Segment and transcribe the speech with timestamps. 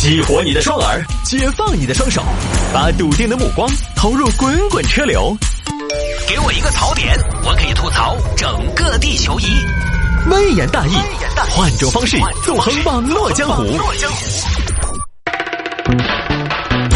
[0.00, 2.24] 激活你的双耳，解放你的双手，
[2.72, 5.36] 把笃定的目光投入滚滚车流。
[6.26, 9.44] 给我一个槽点，我可以吐槽整个地球仪。
[10.30, 10.92] 微言大义，
[11.50, 13.62] 换种方式纵横网络江湖。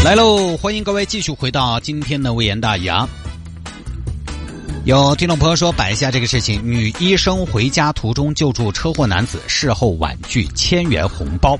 [0.03, 3.07] 来喽，欢迎各位继续回到今天的微言大义啊。
[4.85, 11.55] 有听众朋友说摆一下这个事情：女医生回家途中救助车祸男子，事后婉拒千元红包。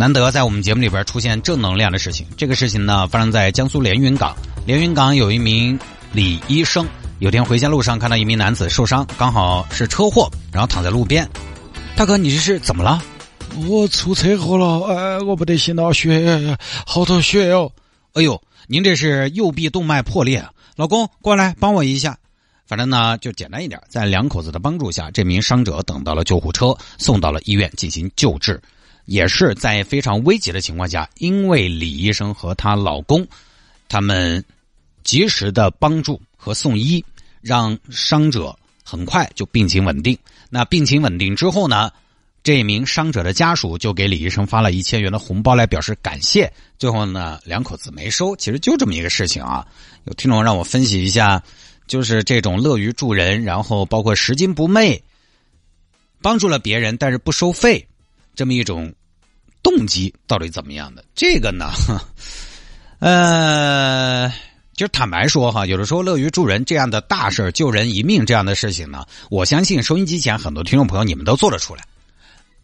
[0.00, 2.26] 难得在我们节目里边出现正能量的事情。
[2.34, 4.34] 这个事情呢，发生在江苏连云港。
[4.64, 5.78] 连云港有一名
[6.10, 11.28] 李医生，有天回家路上看到一名男子受伤，刚好是车祸，然后躺在路边。
[11.96, 12.98] 大哥，你这是怎么了？
[13.68, 17.70] 我出车祸了，哎，我不得行了，血好多血哦。
[18.14, 20.42] 哎呦，您这是右臂动脉破裂，
[20.76, 22.16] 老公过来帮我一下。
[22.66, 28.58] 反正呢，就简单一点，在两口子的帮助下，这名伤者等到了救护车，送到了医院进行救治。
[29.10, 33.26] 也是在非常危急的情况下，因为李医生和她老公，
[33.88, 34.44] 他们
[35.02, 37.04] 及时的帮助和送医，
[37.40, 40.16] 让伤者很快就病情稳定。
[40.48, 41.90] 那病情稳定之后呢，
[42.44, 46.48] 这名伤者的家属就给李医生发了一千元的红包来表示感谢。
[46.78, 49.66] 最后呢，两口子没收，其实就这么一个事情啊。
[50.04, 51.42] 有听众让我分析一下，
[51.88, 55.02] 就是这种乐于助人，然后包括拾金不昧，
[56.22, 57.84] 帮助了别人但是不收费，
[58.36, 58.94] 这么一种。
[59.70, 61.04] 动机到底怎么样的？
[61.14, 61.70] 这个呢，
[62.98, 64.32] 呃，
[64.74, 71.84] 就坦白说哈，有的时候乐于助人这样的大事救人一命这样的事情呢，我相信收音机前很多听众朋友你们都做得出来，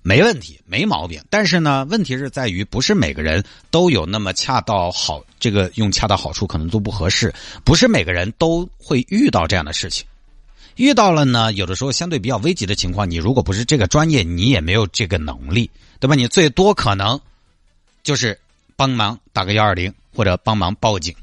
[0.03, 1.23] 没问题，没毛病。
[1.31, 7.33] 但是呢，问题是在于不是每个人都有那么恰到好，这个用恰到好处可能都不合适，
[7.65, 10.05] 不是每个人都会遇到这样的事情。
[10.75, 15.71] 遇到了呢，有的时候相对比较危急的情况，你如果不是这个专业，你也没有这个能力。
[15.99, 16.15] 对吧？
[16.15, 17.21] 你最多可能
[18.03, 18.39] 就是
[18.77, 21.15] 帮忙打个幺二零，或者帮忙报警，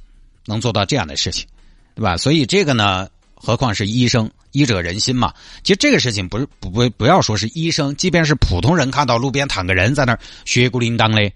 [0.45, 1.47] 能做到这样的事情，
[1.95, 2.17] 对吧？
[2.17, 5.34] 所以这个呢，何况是医生，医者仁心嘛。
[5.63, 11.31] 其实这个事情不是不不不要说是医生，即便是普通人看到路边躺个人在那儿血骨淋当的，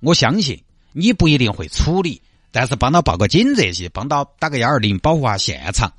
[0.00, 0.60] 我相信
[0.92, 2.20] 你不一定会处理，
[2.50, 5.92] 但是帮他报个警这些，帮到打个幺二零保护下现场，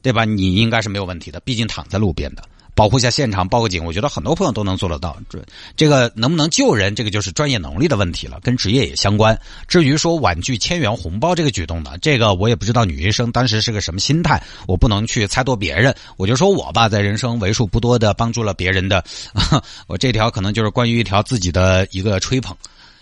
[0.00, 0.24] 对吧？
[0.24, 2.42] 你应该是没有问题的，毕竟躺在路边的。
[2.80, 5.14] 保护一下现场，报个警，我觉得很多朋友都能做得到。
[5.28, 5.38] 这
[5.76, 9.38] 这个能不能救人，这个就是专业能力的问题了，跟职业也相关。
[9.68, 15.94] 至于说婉拒千元红包这个举动呢，这个我也不知道女医生当时是个什么心态，我不能去猜度别人。
[16.16, 19.04] 我就说我吧，在人生为数不多的帮助了别人的，
[19.86, 22.56] 我这条可能就是关于一条自己的一个吹捧。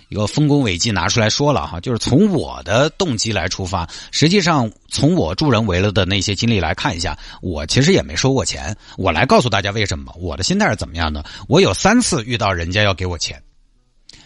[0.08, 8.74] 一个丰功伟绩拿出来说了哈，就是从我的动机来出发，实际上从我助人为乐的那些经历来看一下，我其实也没收过钱。
[8.96, 11.22] 我来告诉大家为什么，我的心态是怎么样的。
[11.46, 13.42] 我有三次遇到人家要给我钱，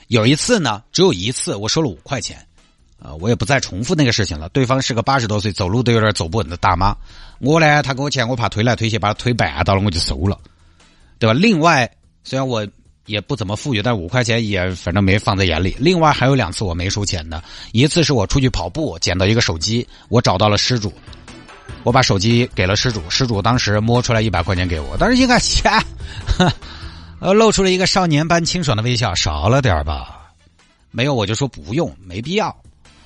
[0.07, 2.47] 有一次呢，只有一次我收了五块钱，
[3.01, 4.49] 啊，我也不再重复那个事情了。
[4.51, 6.97] 对方是个八十多岁、走路都有点走不稳的大妈，
[7.41, 10.39] 我呢，他给我钱，我怕推来推去把他推绊到了，我就收了，
[11.19, 11.35] 对吧？
[11.35, 11.91] 另外，
[12.23, 12.65] 虽然我。
[13.07, 15.77] 也不怎么富裕，但五块钱也反正没放在眼里。
[15.79, 17.43] 另外还有两次我没收钱的，
[17.73, 20.93] 一次是我出去跑步捡到一个手机，我找到了失主，
[21.83, 25.73] 我把手机给了失主，失主当时摸出来一百块钱给我，当时一看钱，
[27.19, 30.31] 呃，露出了一个少年般清爽的微笑，少了点吧？
[30.93, 32.57] 没有我就说不用，没必要。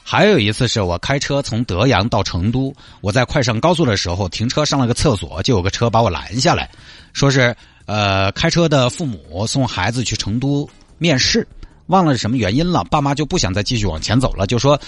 [0.02, 6.70] 还有一次是我开车从德阳到成都，我在快上高速的时候停车上了个厕所，就有个车把我拦下来，
[7.14, 7.56] 说是。
[7.86, 11.46] 呃，开车的父母送孩子去成都面试，
[11.86, 14.78] 忘了是什么原因了，爸妈就不想再继续往前走了，就说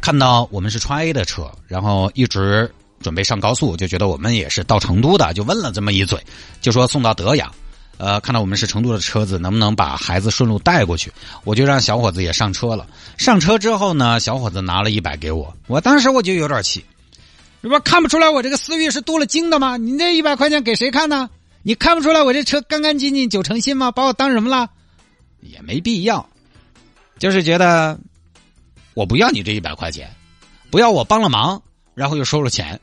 [0.00, 2.68] 看到我们是川 A 的车，然后一直
[3.00, 6.20] 准备上高速，就觉得我们也是到成都的，就问了这么一嘴，
[6.60, 7.48] 就说送到德阳，
[7.96, 11.12] 呃，看到我们是成都的车子，能不能把孩子顺路带过去？
[11.44, 12.84] 我就让小伙子也上车了。
[13.16, 16.84] 上车之后呢，小伙子拿了一百给我，我当时我就有点气，
[17.60, 19.76] 你不看不出来我这个思域是镀了金的吗？
[19.76, 21.30] 你那一百块钱给谁看呢？
[21.62, 23.90] 你看不出来我这车干干净净九成新吗？
[23.90, 24.70] 把我当什么了？
[25.40, 26.28] 也没必要，
[27.18, 27.98] 就是觉得
[28.94, 30.10] 我不要你这一百块钱，
[30.70, 31.62] 不要我帮了忙，
[31.94, 32.80] 然后又收了钱，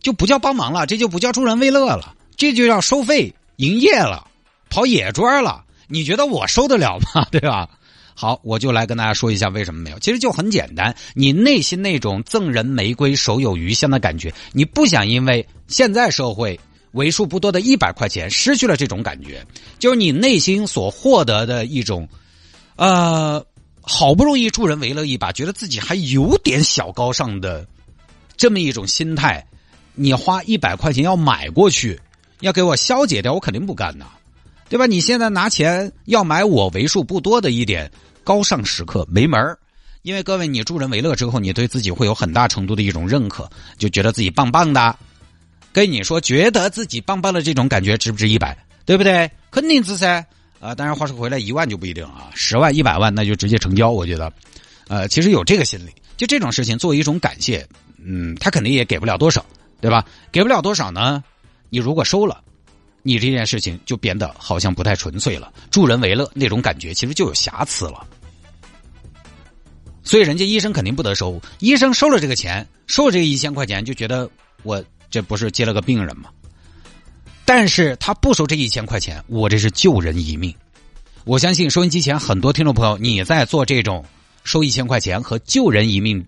[0.00, 4.26] 就不叫帮忙了，这就不叫助人为乐了，这就叫收费营业了，
[4.70, 5.64] 跑野砖了。
[5.88, 7.26] 你觉得我收得了吗？
[7.30, 7.68] 对吧？
[8.14, 9.98] 好，我就来跟大家说一下为什么没有。
[9.98, 16.58] 其实就很简单，你内心那种赠人玫瑰手有余香的感觉，你不想因为现在社会。
[16.92, 19.44] 为数不多的一百块钱，失去了这种感觉，
[19.78, 22.08] 就是你内心所获得的一种，
[22.76, 23.44] 呃，
[23.80, 27.66] 好不容易助人为乐一把，觉得自己还有点小高尚的
[28.36, 29.46] 这么一种心态，
[29.94, 32.00] 你花一百块钱要买过去，
[32.40, 34.06] 要给我消解掉，我肯定不干呐，
[34.68, 34.86] 对吧？
[34.86, 37.90] 你现在拿钱要买我为数不多的一点
[38.24, 39.58] 高尚时刻，没门儿。
[40.02, 43.48] 因为各位，你助人为乐之后，你对自己会有很大程度的一种认可，
[43.78, 44.96] 就觉得自己棒棒的。
[45.72, 48.56] 跟你说，觉得自己棒棒的这种感觉值不值一百？
[48.84, 49.30] 对不对？
[49.50, 50.24] 肯定值噻。
[50.60, 53.90] 啊，当然话说回来，一万就不一定啊，十万、一百万那就直接成交。
[53.90, 54.32] 我觉得，
[54.86, 57.66] 呃，其实有这个心理，就这种事情作为一种感谢，
[57.98, 59.44] 嗯，他肯定也给不了多少，
[59.80, 60.06] 对吧？
[60.30, 61.24] 给不了多少呢？
[61.68, 62.40] 你如果收了，
[63.02, 68.06] 你这件事情就变得好像不太纯粹了，助人为乐那种感觉其实就有瑕疵了。
[70.04, 74.30] 所以人家医生肯定不得收，医生收了这个钱，收了这个一千块钱，就觉得
[74.62, 76.30] 我这不是接了个病人吗？
[77.44, 80.52] 但是他不收这一千块钱，我这是救人一命。
[81.24, 84.02] 我相信收音机前很多听众朋友，你在做这种
[84.42, 86.24] 收一千块钱和救人一命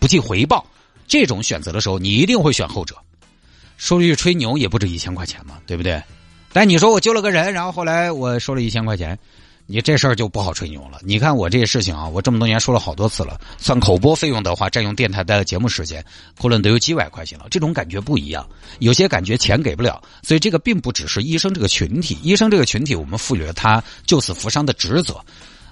[0.00, 0.66] 不计回报
[1.06, 2.96] 这种选择的时候，你一定会选后者。
[3.76, 6.02] 说句吹牛也不止一千块钱嘛，对不对？
[6.52, 9.16] 但你说我救了个人，然后后来我收了一千块钱。
[9.66, 11.00] 你这事儿就不好吹牛了。
[11.02, 16.04] 你看我这些事情啊，我这么多年说了好多次了，算口播费用的话，占用电台的节目时间，
[16.38, 17.46] 可能都有几百块钱了。
[17.50, 18.46] 这种感觉不一样，
[18.80, 25.18] 有些感觉钱给不了，所以这个并不只是医生这个群体，医生这个群体我们赋予了他救死扶伤的职责，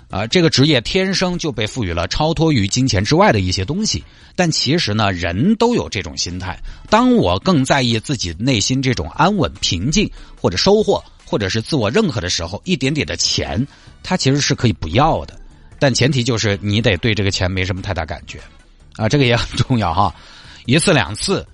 [0.09, 4.03] 啊，这个职业天生就被赋予了超脱于金钱之外的一些东西。
[4.35, 6.59] 但其实呢，人都有这种心态。
[6.89, 10.11] 当我更在意自己内心这种安稳、平静
[10.41, 11.05] 或者收获。
[11.32, 13.67] 或者是自我认可的时候，一点点的钱，
[14.02, 15.40] 他其实是可以不要的，
[15.79, 18.38] 但前提就是你得对这个钱没什么太大感觉，
[18.96, 20.14] 啊，这个也很重要哈。
[20.67, 21.46] 一次两次，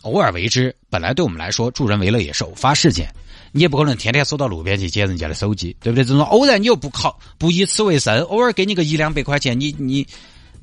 [0.00, 3.08] 偶尔为之，本来对我们来说助人为乐也是偶发事件，
[3.52, 6.04] 你也不可能天天走到路边去捡人家的手机，对不对？
[6.04, 10.04] 这种偶然你又不靠不以此为生，偶尔给你个一两百块钱，你你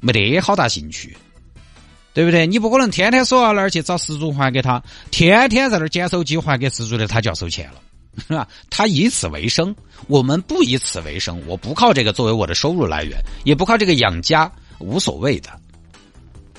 [0.01, 1.15] 没得好大兴趣，
[2.13, 2.45] 对不对？
[2.45, 7.81] 你不可能天天走到那儿去找失主还给他，天天在那儿捡手机还给失主的，他就要收钱了。
[8.27, 8.47] 是吧？
[8.69, 9.75] 他以此为生，
[10.07, 11.41] 我们不以此为生。
[11.47, 15.49] 我不靠这个作为我的收入来源，也不靠这个养家，无所谓的。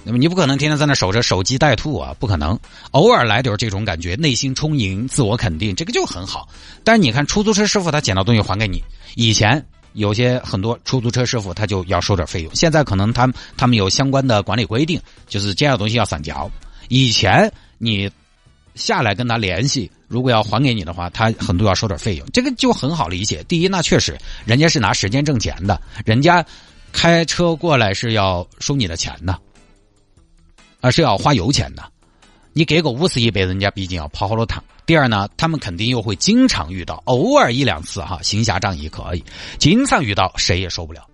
[0.02, 2.58] 那么你不可能天天在那守着守株待兔啊，不可能。
[2.92, 6.48] 偶尔来点这种感觉，内心充盈，自我肯定，这个就很好。
[6.82, 8.82] 但是你看，出租车师傅他捡到东西还给你，
[9.14, 9.62] 以前
[9.92, 14.98] 有些很多出租车师傅他就要收点费用，现在可能他他们有相关的管理规定，
[15.28, 16.50] 就是捡到东西要上交。
[16.88, 18.10] 以前你。
[18.74, 23.42] 下来跟他联系，如果要还给你的话，他很多要收点费用，这个就很好理解。
[23.44, 26.44] 第一，那确实人家是拿时间挣钱的，人家
[26.92, 29.38] 开车过来是要收你的钱的，
[30.80, 31.82] 而是要花油钱的。
[32.52, 34.62] 你给个五十一百，人家毕竟要跑好多趟。
[34.84, 39.24] 第二呢，他们肯定又会经常遇到，偶尔一两次哈，行侠仗义可以，
[39.56, 41.06] 经常遇到谁也受不了。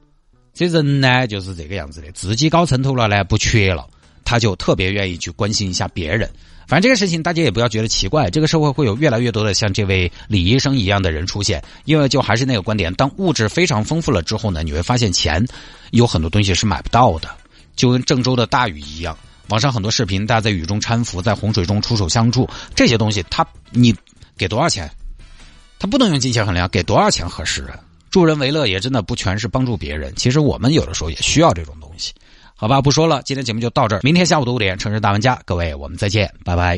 [0.54, 3.86] 这人呢就是这个样子的，自己搞成头了呢，不缺了，
[4.26, 6.28] 他就特别愿意去关心一下别人。
[6.66, 15.46] 反正这个事情大家也不要觉得奇怪，这个社会会有越来越多的像这位李医生一样的人出现，因为就还是那个观点，当物质非常丰富了之后呢，你会发现钱
[15.92, 17.30] 有很多东西是买不到的，
[17.76, 19.16] 就跟郑州的大雨一样，
[19.48, 23.94] 网上很多视频，大家在雨中搀扶，在洪水中出手相助，这些东西他你
[24.36, 24.90] 给多少钱，
[25.78, 27.78] 他不能用金钱衡量，给多少钱合适啊？
[28.10, 32.12] 助人为乐也真的不全是帮助别人，其实我们有的时候也需要这种东西。
[32.58, 34.00] 好吧，不说了，今天节目就到这儿。
[34.02, 36.74] 明天下午的五点，城市大玩家，各位，我们再见，拜拜。